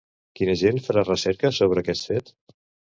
[0.39, 2.37] Quin agent farà recerca sobre aquest fet?